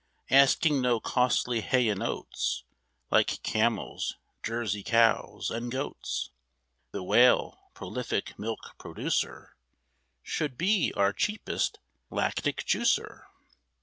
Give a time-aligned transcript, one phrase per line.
[0.31, 2.63] Asking no costly hay and oats,
[3.11, 6.31] Like camels, Jersey cows, and goats,
[6.89, 9.55] The Whale, prolific milk producer,
[10.23, 11.77] Should be our cheapest
[12.09, 13.25] lactic juicer.